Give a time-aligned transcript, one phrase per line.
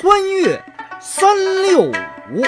[0.00, 0.64] 穿越
[0.98, 2.42] 三六五，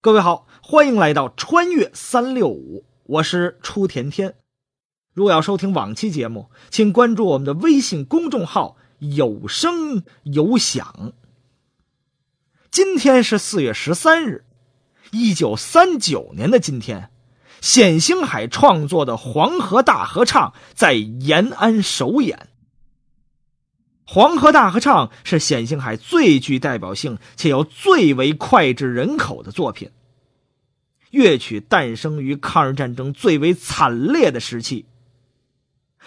[0.00, 4.34] 各位好，欢迎来到穿越三六五，我是初甜甜。
[5.14, 11.12] 若要收听往期节目，请关注我们的微信公众号“有声有响”。
[12.72, 14.44] 今天是四月十三日，
[15.12, 17.12] 一九三九年的今天，
[17.60, 22.36] 冼星海创作的《黄河大合唱》在延安首演。
[24.12, 29.92] 《黄河大合唱》是冼星海最具代表性且又最为脍炙人口的作品。
[31.12, 34.86] 乐曲诞生于抗日战争最为惨烈的时期。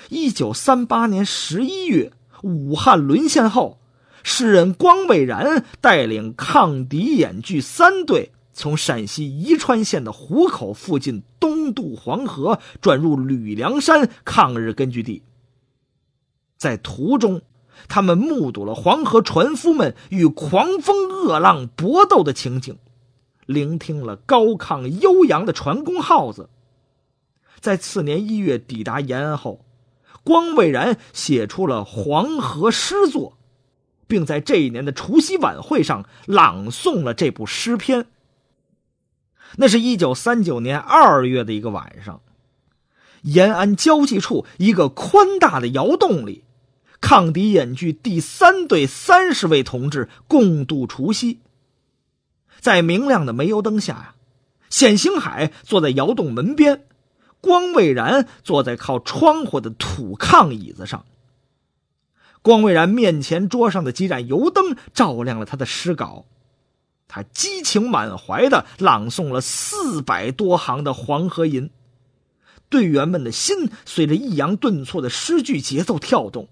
[0.09, 2.11] 一九三八年十一月，
[2.41, 3.79] 武汉沦陷后，
[4.21, 15.23] 诗人光蔚然带领抗敌演剧三队，从陕西宜川县的湖口附近东渡黄河，转入吕梁山抗日根据地。
[16.57, 17.41] 在途中。
[17.87, 22.77] 他们目睹了黄河船夫们与狂风恶浪搏斗的情景，
[23.45, 26.49] 聆听了高亢悠扬的船工号子。
[27.59, 29.63] 在次年一月抵达延安后，
[30.23, 33.31] 光蔚然写出了《黄河诗作》，
[34.07, 38.07] 并在这一年的除夕晚会上朗诵了这部诗篇。
[39.57, 42.21] 那是一九三九年二月的一个晚上，
[43.21, 46.43] 延安交际处一个宽大的窑洞里。
[47.03, 51.41] 抗敌演剧第三队三十位同志共度除夕。
[52.61, 54.15] 在明亮的煤油灯下呀，
[54.69, 56.85] 冼星海坐在窑洞门边，
[57.41, 61.03] 光蔚然坐在靠窗户的土炕椅子上。
[62.41, 66.25] 光蔚然面前桌上的几盏油灯照亮了他的诗稿，
[67.09, 71.67] 他激情满怀的朗诵了四百多行的《黄河吟》，
[72.69, 76.47] 队员们的心随着抑扬顿挫的诗句节奏跳动。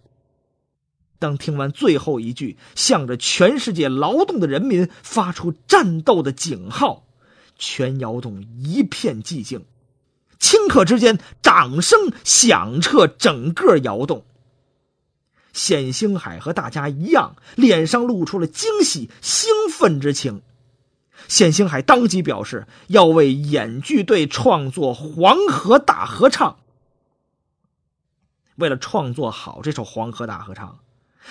[1.22, 7.06] 当听完最后一句，向着全世界劳动的人民发出战斗的警号，
[7.60, 9.64] 全窑洞一片寂静，
[10.40, 14.26] 顷刻之间，掌声响彻整个窑洞。
[15.54, 20.42] 冼星海和大家一样，脸上露出了惊喜、兴奋之情。
[21.28, 26.54] 冼星海当即表示要为演剧队创作《黄河大合唱》。
[28.56, 30.68] 为了创作好这首《黄河大合唱》。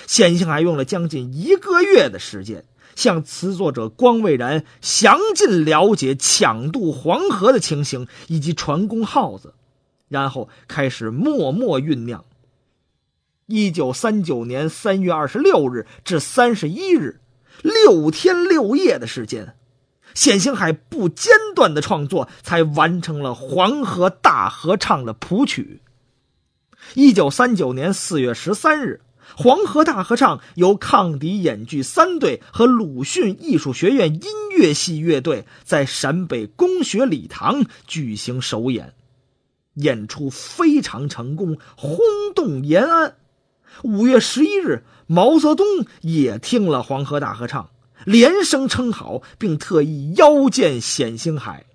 [0.06, 2.65] 冼星海用了将近一个月的时间，
[2.95, 9.55] 向词作者光未然详尽了解抢渡黄河的情形以及船工号子，
[10.09, 12.25] 然后开始默默酝酿。
[13.47, 17.21] 一九三九年三月二十六日至三十一日，
[17.62, 19.56] 六天六夜的时间，
[20.15, 25.83] 冼星海不间断的创作，才完成了《黄河大合唱》的谱曲。
[26.95, 29.00] 一九三九年四月十三日。
[29.37, 34.23] 黄河大合唱由抗敌演剧三队和鲁迅艺术学院音
[34.57, 38.93] 乐系乐队在陕北工学礼堂举行首演，
[39.75, 41.99] 演出非常成功，轰
[42.35, 43.17] 动延安。
[43.83, 45.67] 五月十一日，毛泽东
[46.03, 47.71] 也听了黄河大合唱，
[48.05, 51.67] 连声称好，并特意邀见冼星海。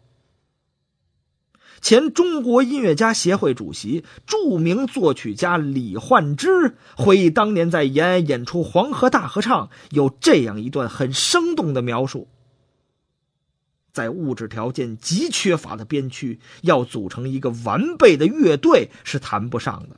[1.82, 12.28] 前中国音乐家协会主席、著名作曲家李焕之回忆当年在延安演出《黄河大合唱》，有这样一段很生动的描述：
[13.94, 19.98] 在物质条件极缺乏的边区，要组成一个完备的乐队是谈不上的。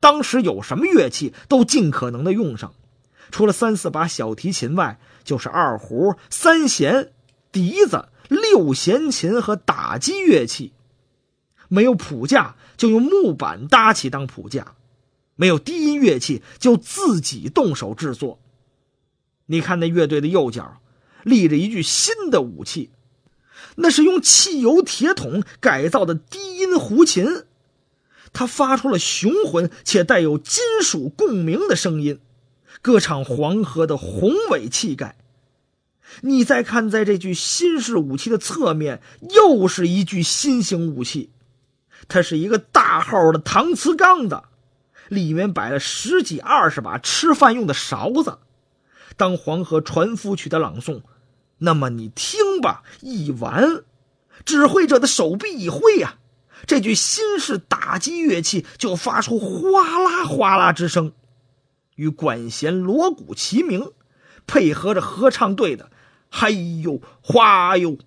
[0.00, 2.74] 当时有什么乐器都尽可能的用上，
[3.30, 7.12] 除了三四把小提琴外，就是二胡、三弦、
[7.52, 10.72] 笛子、六弦琴和打击乐器。
[11.70, 14.74] 没有谱架，就用木板搭起当谱架；
[15.36, 18.40] 没有低音乐器，就自己动手制作。
[19.46, 20.82] 你看那乐队的右脚，
[21.22, 22.90] 立着一具新的武器，
[23.76, 27.44] 那是用汽油铁桶改造的低音胡琴，
[28.32, 32.18] 它发出了雄浑且带有金属共鸣的声音，
[32.82, 35.16] 歌唱黄河的宏伟气概。
[36.22, 41.30] 你再看，在这具新式武器的侧面，又是一具新型武器。
[42.08, 44.42] 它是一个大号的搪瓷缸子，
[45.08, 48.38] 里面摆了十几二十把吃饭用的勺子。
[49.16, 51.02] 当黄河船夫曲的朗诵，
[51.58, 53.82] 那么你听吧，一完，
[54.44, 56.16] 指挥者的手臂一挥呀，
[56.66, 61.12] 这具新式打击乐器就发出哗啦哗啦之声，
[61.96, 63.92] 与管弦锣鼓齐鸣，
[64.46, 65.90] 配合着合唱队的
[66.30, 67.98] 嗨呦哗呦，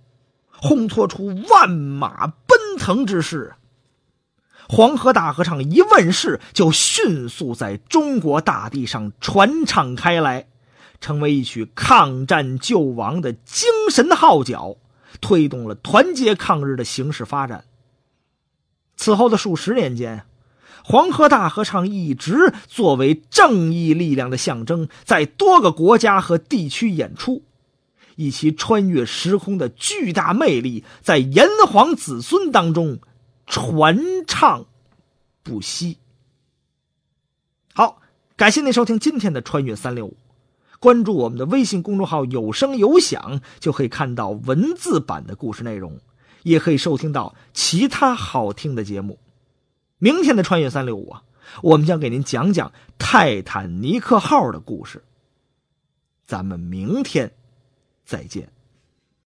[0.60, 3.54] 烘托出万马奔腾之势。
[4.76, 10.48] 黄河大合唱一问世，就迅速在中国大地上传唱开来，
[11.00, 14.78] 成为一曲抗战救亡的精神号角，
[15.22, 17.66] 推动了团结抗日的形势发展。
[18.98, 20.26] 此后的数十年间，
[20.84, 27.44] 黄河大合唱一直作为正义力量的象征，在多个国家和地区演出，
[28.16, 32.98] 以其穿越时空的巨大魅力，在炎黄子孙当中。
[33.46, 34.66] 传唱
[35.44, 35.98] 不息。
[37.74, 38.02] 好，
[38.36, 40.12] 感谢您收听今天的《穿越三六五》，
[40.80, 46.00] 关注我们的微信公众号“有声有响”，就可以看到文字版的故事内容，
[46.44, 49.20] 也可以收听到其他好听的节目。
[49.98, 51.24] 明天的《穿越三六五》啊，
[51.64, 55.04] 我们将给您讲讲泰坦尼克号的故事。
[56.26, 57.34] 咱们明天
[58.06, 58.53] 再见。